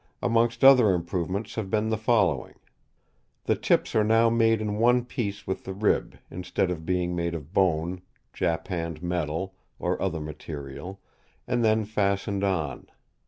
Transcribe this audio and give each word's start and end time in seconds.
Amongst 0.19 0.63
other 0.63 0.95
improvements 0.95 1.53
have 1.53 1.69
been 1.69 1.89
the 1.89 1.95
following: 1.97 2.55
The 3.43 3.55
tips 3.55 3.93
are 3.93 4.03
now 4.03 4.31
made 4.31 4.59
in 4.59 4.77
one 4.79 5.05
piece 5.05 5.45
with 5.45 5.63
the 5.63 5.73
rib, 5.75 6.17
instead 6.31 6.71
of 6.71 6.87
being 6.87 7.15
made 7.15 7.35
of 7.35 7.53
bone, 7.53 8.01
japanned 8.33 9.03
metal 9.03 9.53
or 9.77 10.01
other 10.01 10.19
material, 10.19 10.99
and 11.45 11.63
then 11.63 11.85
fastened 11.85 12.43
on. 12.43 12.87